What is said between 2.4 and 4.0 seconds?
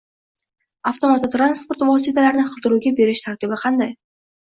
qidiruvga berish tartibi qanday?